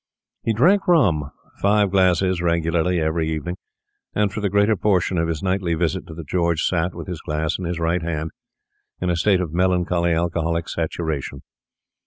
He 0.41 0.51
drank 0.51 0.87
rum—five 0.87 1.91
glasses 1.91 2.41
regularly 2.41 2.99
every 2.99 3.29
evening; 3.29 3.57
and 4.15 4.33
for 4.33 4.41
the 4.41 4.49
greater 4.49 4.75
portion 4.75 5.19
of 5.19 5.27
his 5.27 5.43
nightly 5.43 5.75
visit 5.75 6.07
to 6.07 6.15
the 6.15 6.23
George 6.23 6.63
sat, 6.63 6.95
with 6.95 7.05
his 7.07 7.21
glass 7.21 7.59
in 7.59 7.65
his 7.65 7.79
right 7.79 8.01
hand, 8.01 8.31
in 8.99 9.11
a 9.11 9.15
state 9.15 9.41
of 9.41 9.53
melancholy 9.53 10.11
alcoholic 10.11 10.69
saturation. 10.69 11.43